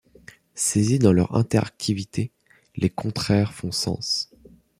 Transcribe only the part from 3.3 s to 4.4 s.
font sens.